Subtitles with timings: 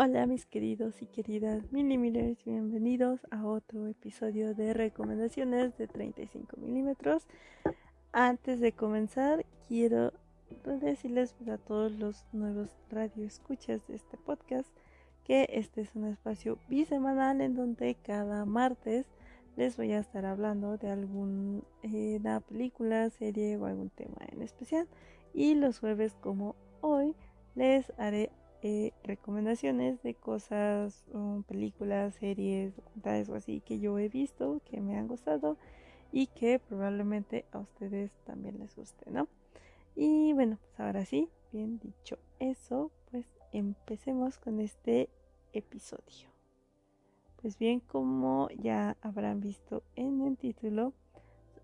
[0.00, 6.56] Hola mis queridos y queridas mini millers, bienvenidos a otro episodio de recomendaciones de 35
[6.56, 7.26] milímetros.
[8.12, 10.12] Antes de comenzar, quiero
[10.64, 14.68] decirles a todos los nuevos radioescuchas de este podcast
[15.24, 19.08] que este es un espacio bisemanal en donde cada martes
[19.56, 24.86] les voy a estar hablando de alguna película, serie o algún tema en especial.
[25.34, 27.16] Y los jueves como hoy
[27.56, 28.30] les haré
[28.62, 31.04] eh, recomendaciones de cosas,
[31.46, 35.56] películas, series, documentales o así que yo he visto, que me han gustado
[36.10, 39.28] y que probablemente a ustedes también les guste, ¿no?
[39.94, 45.08] Y bueno, pues ahora sí, bien dicho eso, pues empecemos con este
[45.52, 46.28] episodio.
[47.40, 50.92] Pues bien, como ya habrán visto en el título,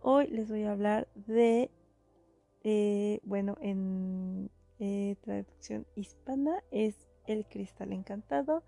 [0.03, 1.71] hoy les voy a hablar de,
[2.63, 4.51] eh, bueno, en
[5.45, 6.95] traducción hispana es
[7.27, 8.63] El Cristal Encantado.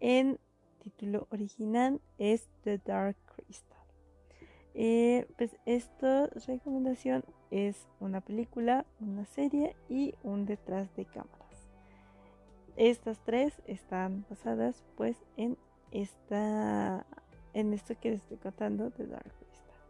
[0.00, 0.38] En
[0.82, 3.78] título original es The Dark Crystal.
[4.74, 11.68] Eh, pues esta recomendación es una película, una serie y un detrás de cámaras.
[12.76, 15.56] Estas tres están basadas pues en
[15.92, 17.06] esta
[17.54, 19.80] en esto que les estoy contando de Dark Crystal.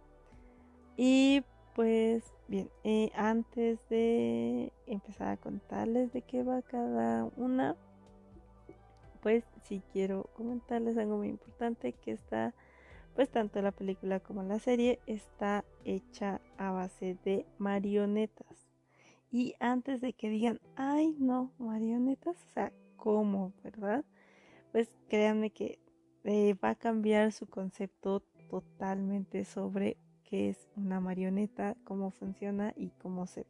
[0.97, 1.43] Y
[1.77, 7.77] pues bien, eh, antes de empezar a contarles de qué va cada una,
[9.21, 12.55] pues sí quiero comentarles algo muy importante que está,
[13.15, 18.71] pues tanto la película como la serie está hecha a base de marionetas.
[19.31, 24.03] Y antes de que digan, ay no, marionetas, o sea, ¿cómo, verdad?
[24.73, 25.79] Pues créanme que
[26.25, 32.91] eh, va a cambiar su concepto totalmente sobre qué es una marioneta, cómo funciona y
[32.91, 33.47] cómo se ve.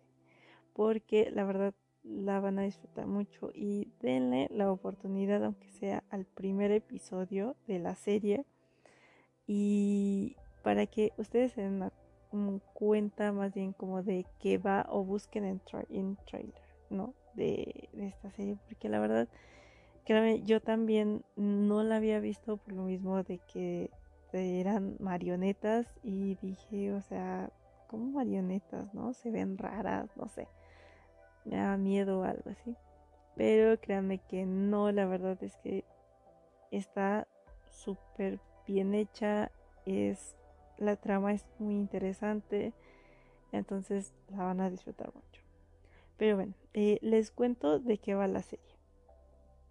[0.72, 1.74] Porque la verdad
[2.05, 7.78] la van a disfrutar mucho y denle la oportunidad, aunque sea al primer episodio de
[7.80, 8.45] la serie,
[9.46, 11.90] y para que ustedes se den
[12.74, 17.14] cuenta más bien como de qué va o busquen en, en trailer, ¿no?
[17.34, 19.28] De, de, esta serie, porque la verdad,
[20.05, 23.90] créanme, yo también no la había visto por lo mismo de que
[24.36, 27.51] eran marionetas y dije, o sea,
[27.89, 29.13] como marionetas, ¿no?
[29.13, 30.48] Se ven raras, no sé.
[31.45, 32.77] Me da miedo o algo así.
[33.36, 35.85] Pero créanme que no, la verdad es que
[36.70, 37.29] está
[37.70, 39.51] súper bien hecha.
[39.85, 40.36] Es
[40.79, 42.73] la trama es muy interesante.
[43.52, 45.42] Entonces la van a disfrutar mucho.
[46.17, 48.64] Pero bueno, eh, les cuento de qué va la serie.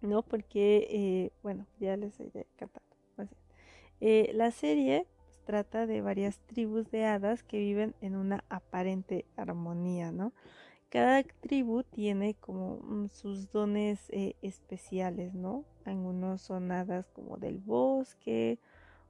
[0.00, 0.22] ¿No?
[0.22, 2.85] Porque, eh, bueno, ya les he cantado.
[4.00, 5.06] Eh, la serie
[5.46, 10.32] trata de varias tribus de hadas que viven en una aparente armonía, ¿no?
[10.90, 15.64] Cada tribu tiene como mm, sus dones eh, especiales, ¿no?
[15.84, 18.58] Algunos son hadas como del bosque,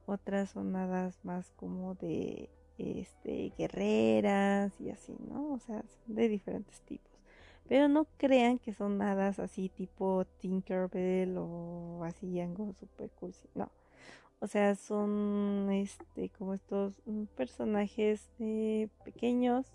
[0.05, 5.53] otras son hadas más como de este, guerreras y así, ¿no?
[5.53, 7.11] O sea, de diferentes tipos.
[7.67, 13.69] Pero no crean que son hadas así tipo Tinkerbell o así algo super cool, no.
[14.39, 19.65] O sea, son este como estos mm, personajes eh, pequeños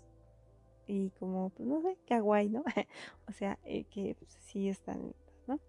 [0.87, 2.63] y como, pues no sé, kawaii, ¿no?
[3.27, 5.59] o sea, eh, que pues, sí están lindos, ¿no?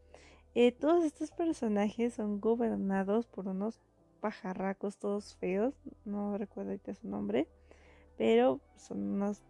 [0.55, 3.81] Eh, todos estos personajes son gobernados por unos
[4.21, 5.75] pajarracos todos feos,
[6.05, 7.49] no recuerdo ahorita su nombre,
[8.17, 9.43] pero son unas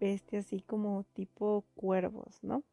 [0.00, 2.64] bestias así como tipo cuervos, ¿no?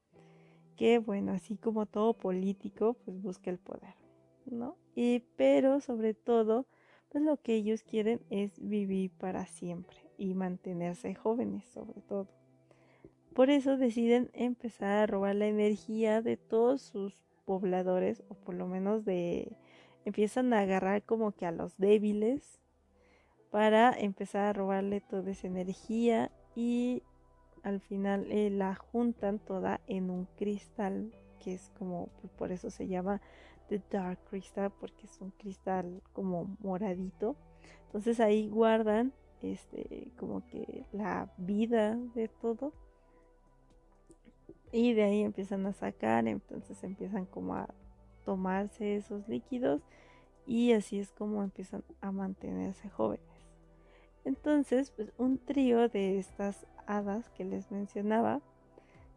[0.75, 4.06] Que bueno, así como todo político, pues busca el poder.
[4.95, 6.65] Y, pero sobre todo,
[7.09, 12.27] pues lo que ellos quieren es vivir para siempre y mantenerse jóvenes sobre todo.
[13.33, 18.67] Por eso deciden empezar a robar la energía de todos sus pobladores, o por lo
[18.67, 19.55] menos de
[20.05, 22.59] empiezan a agarrar como que a los débiles
[23.51, 27.03] para empezar a robarle toda esa energía y
[27.63, 32.87] al final eh, la juntan toda en un cristal que es como por eso se
[32.87, 33.21] llama
[33.69, 37.35] The Dark Crystal porque es un cristal como moradito.
[37.85, 42.73] Entonces ahí guardan este como que la vida de todo.
[44.71, 47.73] Y de ahí empiezan a sacar, entonces empiezan como a
[48.25, 49.81] tomarse esos líquidos
[50.45, 53.25] y así es como empiezan a mantenerse jóvenes.
[54.25, 58.41] Entonces, pues un trío de estas hadas que les mencionaba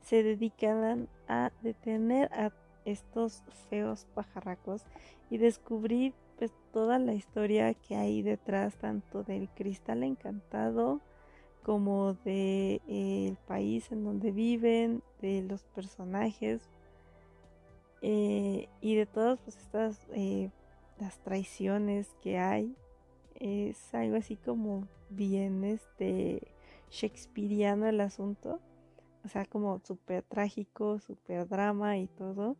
[0.03, 2.53] se dedican a detener a
[2.85, 4.85] estos feos pajarracos
[5.31, 11.01] y descubrir pues toda la historia que hay detrás tanto del cristal encantado
[11.63, 16.63] como de eh, país en donde viven, de los personajes
[18.01, 20.51] eh, y de todas pues estas eh,
[20.99, 22.75] las traiciones que hay.
[23.35, 26.55] Es algo así como bien este
[26.91, 28.61] shakespeariano el asunto
[29.25, 32.57] o sea como súper trágico súper drama y todo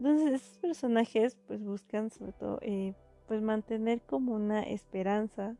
[0.00, 2.94] entonces estos personajes pues buscan sobre todo eh,
[3.28, 5.56] pues mantener como una esperanza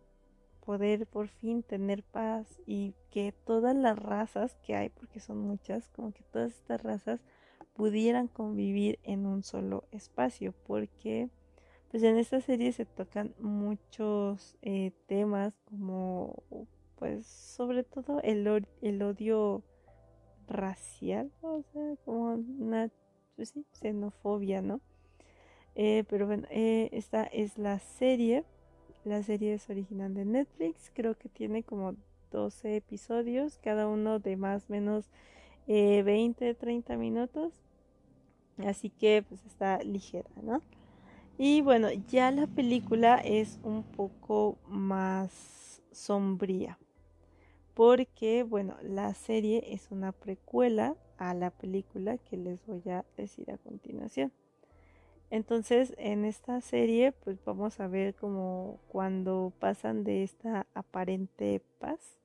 [0.65, 5.91] poder por fin tener paz y que todas las razas que hay porque son muchas
[5.91, 7.21] como que todas estas razas
[7.75, 11.29] pudieran convivir en un solo espacio porque
[11.91, 16.43] pues en esta serie se tocan muchos eh, temas como
[16.97, 19.63] pues sobre todo el, el odio
[20.49, 22.91] racial o sea como una
[23.41, 24.81] pues xenofobia no
[25.75, 28.45] eh, pero bueno eh, esta es la serie
[29.05, 31.95] la serie es original de Netflix creo que tiene como
[32.33, 35.11] 12 episodios cada uno de más o menos
[35.67, 37.53] 20 30 minutos
[38.67, 40.63] Así que pues está ligera, ¿no?
[41.39, 46.79] Y bueno, ya la película es un poco más sombría.
[47.75, 53.53] Porque, bueno, la serie es una precuela a la película que les voy a decir
[53.53, 54.33] a continuación.
[55.31, 62.19] Entonces, en esta serie, pues vamos a ver como cuando pasan de esta aparente paz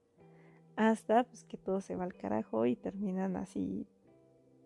[0.76, 3.86] hasta pues que todo se va al carajo y terminan así,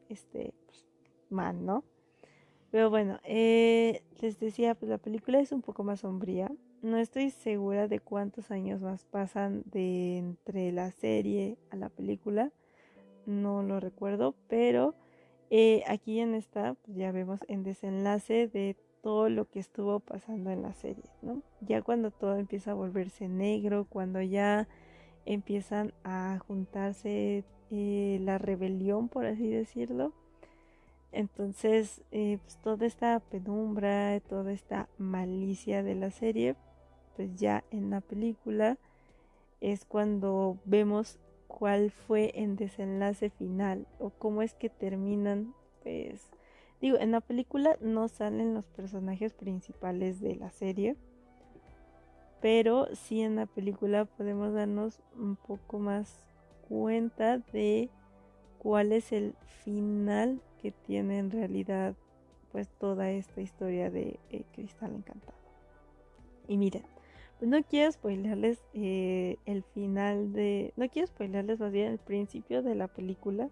[0.07, 0.85] este, pues,
[1.29, 1.83] mal, ¿no?
[2.71, 6.51] Pero bueno, eh, les decía, pues la película es un poco más sombría.
[6.81, 12.51] No estoy segura de cuántos años más pasan de entre la serie a la película.
[13.25, 14.95] No lo recuerdo, pero
[15.49, 20.51] eh, aquí en esta pues ya vemos en desenlace de todo lo que estuvo pasando
[20.51, 21.41] en la serie, ¿no?
[21.61, 24.67] Ya cuando todo empieza a volverse negro, cuando ya
[25.25, 30.13] empiezan a juntarse eh, la rebelión, por así decirlo,
[31.11, 36.55] entonces, eh, pues toda esta penumbra, toda esta malicia de la serie,
[37.15, 38.77] pues ya en la película
[39.59, 41.19] es cuando vemos
[41.49, 45.53] cuál fue el desenlace final o cómo es que terminan,
[45.83, 46.29] pues,
[46.79, 50.95] digo, en la película no salen los personajes principales de la serie,
[52.39, 56.23] pero sí en la película podemos darnos un poco más
[56.69, 57.89] cuenta de
[58.59, 61.95] cuál es el final que tiene en realidad
[62.51, 65.37] pues toda esta historia de eh, Cristal Encantado.
[66.47, 66.83] Y miren,
[67.41, 70.73] no quiero spoilerles eh, el final de...
[70.75, 73.49] No quiero spoilerles más bien el principio de la película,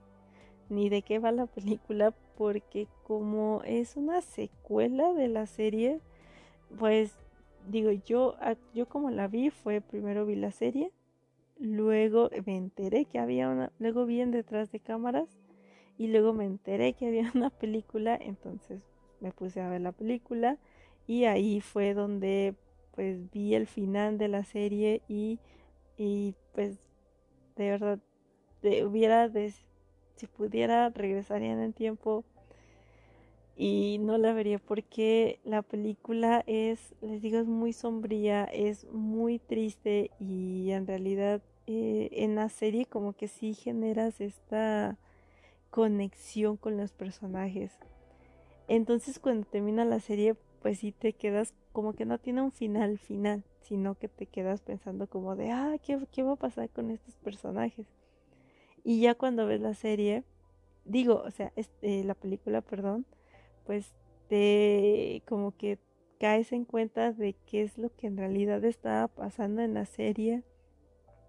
[0.70, 6.02] ni de qué va la película, porque como es una secuela de la serie,
[6.78, 7.18] pues
[7.70, 8.36] digo, yo,
[8.74, 10.92] yo como la vi fue primero vi la serie,
[11.58, 15.40] luego me enteré que había una, luego vi en detrás de cámaras
[15.98, 18.82] y luego me enteré que había una película, entonces
[19.20, 20.58] me puse a ver la película
[21.08, 22.56] y ahí fue donde
[22.98, 25.40] pues vi el final de la serie y,
[25.98, 26.80] y pues
[27.56, 28.00] de verdad
[28.84, 29.32] hubiera
[30.18, 32.26] si pudiera regresaría en el tiempo
[33.56, 39.40] y no la vería porque la película es les digo es muy sombría es muy
[39.40, 44.98] triste y en realidad eh, en la serie como que sí generas esta
[45.70, 47.72] conexión con los personajes.
[48.70, 50.36] Entonces cuando termina la serie,
[50.68, 54.60] pues sí te quedas como que no tiene un final final, sino que te quedas
[54.60, 57.88] pensando como de, ah, ¿qué, qué va a pasar con estos personajes?
[58.84, 60.26] Y ya cuando ves la serie,
[60.84, 63.06] digo, o sea, este, la película, perdón,
[63.66, 63.94] pues
[64.28, 65.80] te como que
[66.20, 70.44] caes en cuenta de qué es lo que en realidad estaba pasando en la serie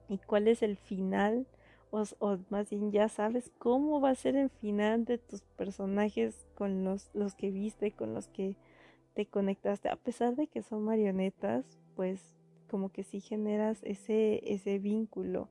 [0.09, 1.47] y cuál es el final
[1.93, 6.83] o, más bien ya sabes cómo va a ser el final de tus personajes con
[6.83, 8.57] los, los que viste, con los que
[9.19, 11.65] te conectaste, a pesar de que son marionetas,
[11.97, 12.37] pues
[12.71, 15.49] como que sí generas ese, ese vínculo.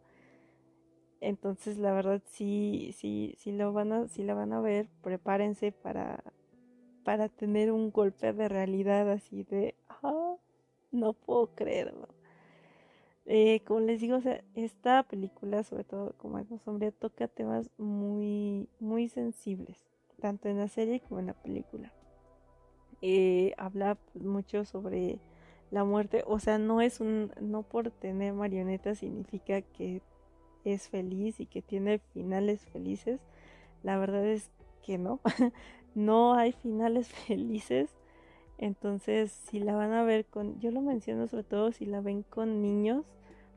[1.20, 5.74] Entonces la verdad sí, sí, sí lo van a, sí la van a ver, prepárense
[5.74, 6.24] para,
[7.04, 10.38] para tener un golpe de realidad así de ah,
[10.94, 12.08] no puedo creerlo.
[13.26, 14.20] Eh, como les digo,
[14.56, 19.78] esta película, sobre todo como es sombría, toca temas muy, muy sensibles,
[20.22, 21.92] tanto en la serie como en la película.
[23.02, 25.20] Eh, habla pues, mucho sobre
[25.72, 30.02] la muerte, o sea, no es un, no por tener marionetas significa que
[30.64, 33.20] es feliz y que tiene finales felices.
[33.84, 34.50] La verdad es
[34.84, 35.20] que no,
[35.96, 37.90] no hay finales felices.
[38.58, 42.24] Entonces, si la van a ver con, yo lo menciono sobre todo si la ven
[42.24, 43.06] con niños,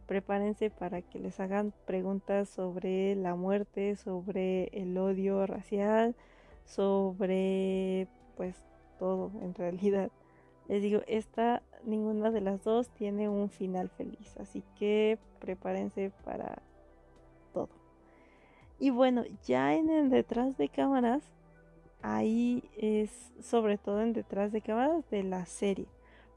[0.06, 6.16] prepárense para que les hagan preguntas sobre la muerte, sobre el odio racial,
[6.64, 8.56] sobre pues
[9.00, 10.10] todo en realidad.
[10.68, 16.62] Les digo, esta ninguna de las dos tiene un final feliz, así que prepárense para
[17.52, 17.70] todo.
[18.78, 21.24] Y bueno, ya en el detrás de cámaras,
[22.02, 25.88] ahí es sobre todo en detrás de cámaras de la serie,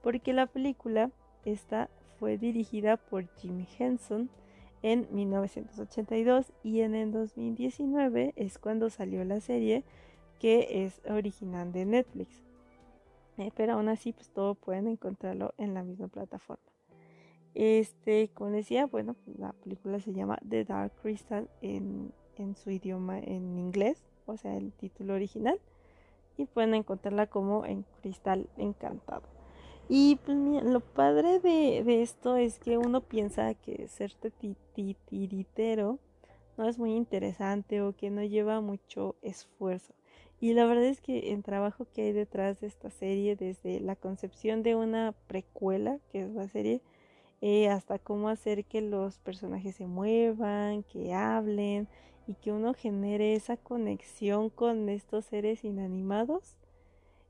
[0.01, 1.11] porque la película
[1.45, 4.29] esta fue dirigida por Jim Henson
[4.81, 9.83] en 1982 y en el 2019 es cuando salió la serie
[10.39, 12.43] que es original de Netflix.
[13.37, 16.63] Eh, pero aún así, pues todo pueden encontrarlo en la misma plataforma.
[17.55, 23.19] Este, como decía, bueno, la película se llama The Dark Crystal en, en su idioma
[23.19, 25.59] en inglés, o sea, el título original.
[26.37, 29.23] Y pueden encontrarla como en Cristal Encantado.
[29.87, 34.13] Y pues mira, lo padre de, de, esto es que uno piensa que ser
[34.73, 35.99] titiritero
[36.57, 39.93] no es muy interesante o que no lleva mucho esfuerzo.
[40.43, 43.95] Y la verdad es que el trabajo que hay detrás de esta serie, desde la
[43.95, 46.81] concepción de una precuela, que es la serie,
[47.39, 51.87] eh, hasta cómo hacer que los personajes se muevan, que hablen
[52.27, 56.57] y que uno genere esa conexión con estos seres inanimados,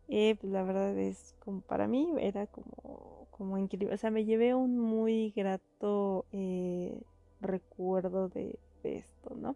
[0.07, 3.93] eh, pues la verdad es como para mí era como, como increíble.
[3.93, 6.99] O sea, me llevé un muy grato eh,
[7.41, 9.55] recuerdo de esto, ¿no?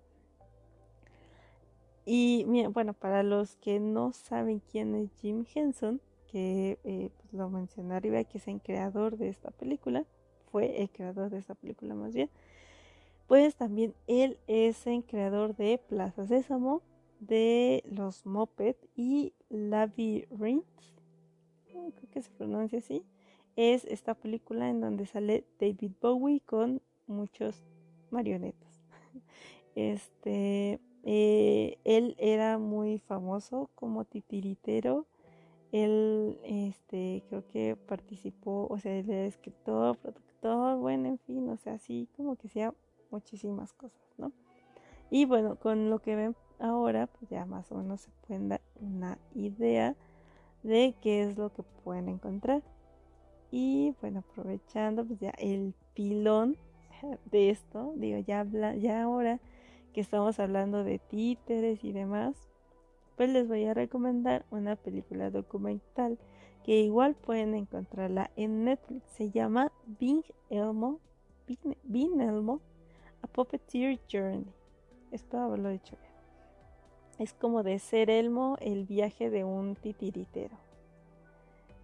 [2.10, 6.00] Y bueno, para los que no saben quién es Jim Henson,
[6.32, 10.06] que eh, pues lo mencioné arriba, que es el creador de esta película,
[10.50, 12.30] fue el creador de esta película más bien,
[13.28, 16.82] pues también él es el creador de Plaza Sésamo,
[17.20, 20.64] de Los Moped y Labyrinth,
[21.66, 23.04] creo que se pronuncia así,
[23.58, 27.66] es esta película en donde sale David Bowie con muchos
[28.12, 28.80] marionetas.
[29.76, 35.06] Este, eh, él era muy famoso como titiritero.
[35.72, 41.56] Él, este, creo que participó, o sea, él era escritor, productor, bueno, en fin, o
[41.56, 42.74] sea, así como que hacía
[43.10, 44.34] muchísimas cosas, ¿no?
[45.10, 48.60] Y bueno, con lo que ven ahora, pues ya más o menos se pueden dar
[48.82, 49.96] una idea
[50.64, 52.64] de qué es lo que pueden encontrar.
[53.50, 56.58] Y bueno, aprovechando pues ya el pilón
[57.32, 59.40] de esto, digo, ya, habla, ya ahora
[59.98, 62.36] que estamos hablando de títeres y demás,
[63.16, 66.20] pues les voy a recomendar una película documental
[66.64, 69.10] que igual pueden encontrarla en Netflix.
[69.14, 71.00] Se llama Bing Elmo,
[71.82, 72.62] Bing, Elmo,
[73.24, 74.46] A Puppeteer Journey.
[75.12, 76.14] Espero haberlo dicho bien.
[77.18, 80.60] Es como de ser Elmo, el viaje de un titiritero.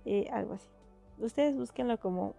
[0.06, 0.70] Eh, algo así.
[1.18, 2.36] Ustedes búsquenlo como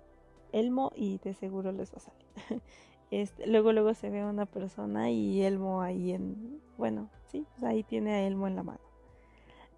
[0.53, 2.63] Elmo y de seguro les va a salir.
[3.11, 7.83] Este, luego, luego se ve una persona y Elmo ahí en, bueno, sí, pues ahí
[7.83, 8.81] tiene a Elmo en la mano.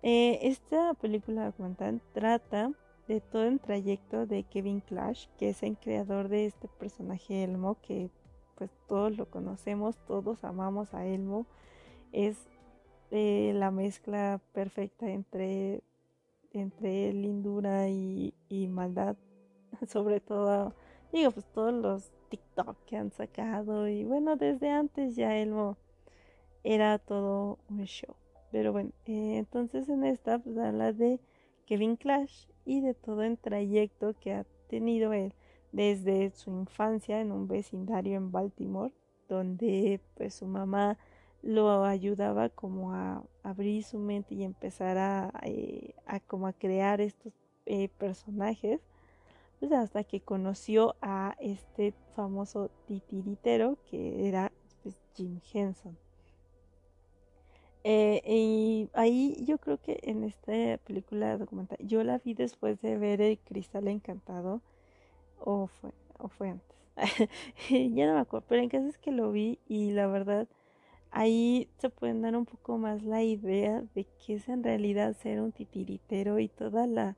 [0.02, 2.72] Eh, esta película documental trata
[3.08, 7.76] de todo el trayecto de Kevin Clash, que es el creador de este personaje Elmo,
[7.82, 8.10] que
[8.56, 11.46] pues todos lo conocemos, todos amamos a Elmo.
[12.12, 12.38] Es
[13.10, 15.82] eh, la mezcla perfecta entre,
[16.52, 19.16] entre lindura y, y maldad,
[19.86, 20.74] sobre todo,
[21.12, 25.76] digo, pues todos los TikTok que han sacado y bueno, desde antes ya Elmo
[26.64, 28.14] era todo un show.
[28.50, 31.20] Pero bueno, eh, entonces en esta pues habla de
[31.66, 35.32] Kevin Clash y de todo el trayecto que ha tenido él
[35.72, 38.92] desde su infancia en un vecindario en Baltimore,
[39.28, 40.98] donde pues su mamá
[41.42, 47.00] lo ayudaba como a abrir su mente y empezar a, eh, a como a crear
[47.00, 47.32] estos
[47.66, 48.80] eh, personajes
[49.58, 55.96] pues hasta que conoció a este famoso titiritero que era pues, Jim Henson.
[57.84, 60.52] Eh, y ahí yo creo que en esta
[60.84, 64.60] película documental, yo la vi después de ver El Cristal Encantado,
[65.38, 66.76] o fue, o fue antes,
[67.70, 70.48] ya no me acuerdo, pero en caso es que lo vi y la verdad
[71.12, 75.40] ahí se pueden dar un poco más la idea de qué es en realidad ser
[75.40, 77.16] un titiritero y toda la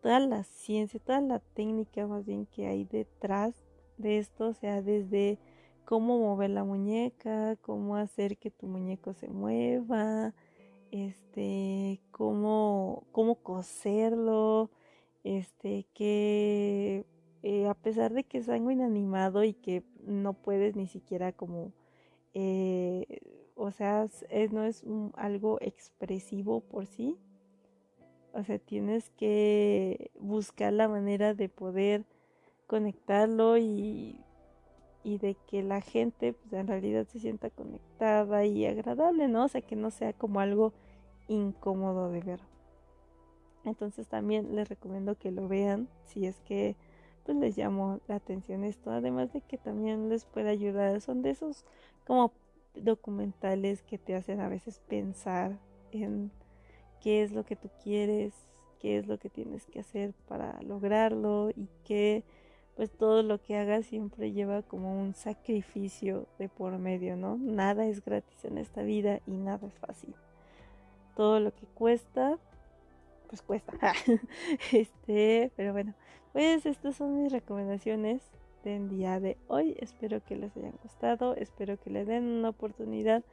[0.00, 3.54] toda la ciencia, toda la técnica más bien que hay detrás
[3.98, 5.38] de esto, o sea, desde
[5.84, 10.34] cómo mover la muñeca, cómo hacer que tu muñeco se mueva,
[10.90, 14.70] este, cómo, cómo coserlo,
[15.24, 17.04] este, que
[17.42, 21.72] eh, a pesar de que es algo inanimado y que no puedes ni siquiera como,
[22.34, 23.20] eh,
[23.54, 24.08] o sea,
[24.52, 27.18] no es algo expresivo por sí,
[28.32, 32.04] o sea, tienes que buscar la manera de poder
[32.66, 34.20] conectarlo y,
[35.02, 39.44] y de que la gente pues, en realidad se sienta conectada y agradable, ¿no?
[39.44, 40.72] O sea, que no sea como algo
[41.28, 42.40] incómodo de ver.
[43.64, 46.76] Entonces también les recomiendo que lo vean si es que
[47.24, 51.30] pues les llamó la atención esto, además de que también les puede ayudar, son de
[51.30, 51.66] esos
[52.06, 52.32] como
[52.74, 55.58] documentales que te hacen a veces pensar
[55.92, 56.30] en
[57.00, 58.34] qué es lo que tú quieres,
[58.80, 62.24] qué es lo que tienes que hacer para lograrlo y que
[62.76, 67.36] pues todo lo que hagas siempre lleva como un sacrificio de por medio, ¿no?
[67.36, 70.14] Nada es gratis en esta vida y nada es fácil.
[71.14, 72.38] Todo lo que cuesta,
[73.28, 73.74] pues cuesta.
[74.72, 75.94] este, pero bueno,
[76.32, 78.22] pues estas son mis recomendaciones
[78.64, 79.76] del día de hoy.
[79.80, 83.24] Espero que les hayan gustado, espero que le den una oportunidad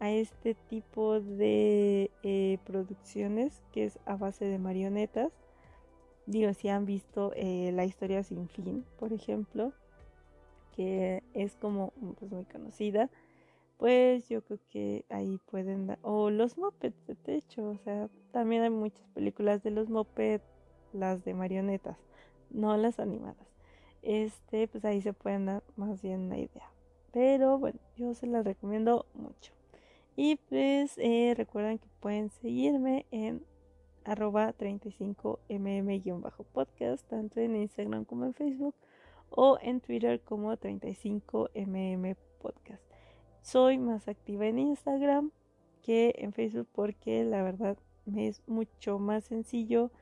[0.00, 5.32] a este tipo de eh, producciones que es a base de marionetas.
[6.26, 9.72] Digo, si han visto eh, la historia sin fin, por ejemplo,
[10.76, 13.10] que es como pues, muy conocida,
[13.78, 18.62] pues yo creo que ahí pueden dar, o los mopeds de techo, o sea, también
[18.62, 20.44] hay muchas películas de los mopeds,
[20.92, 21.96] las de marionetas,
[22.50, 23.46] no las animadas.
[24.02, 26.70] Este, pues ahí se pueden dar más bien una idea.
[27.12, 29.57] Pero bueno, yo se las recomiendo mucho.
[30.20, 33.44] Y pues eh, recuerden que pueden seguirme en
[34.04, 38.74] arroba 35mm-podcast, tanto en Instagram como en Facebook,
[39.30, 42.82] o en Twitter como 35mm podcast.
[43.42, 45.30] Soy más activa en Instagram
[45.84, 49.92] que en Facebook porque la verdad me es mucho más sencillo,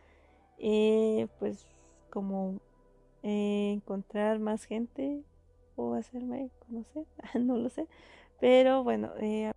[0.57, 1.67] eh, pues
[2.09, 2.63] como
[3.23, 5.25] eh, encontrar más gente
[5.77, 7.05] o hacerme conocer,
[7.39, 7.87] no lo sé,
[8.41, 9.11] pero bueno.
[9.21, 9.53] Eh,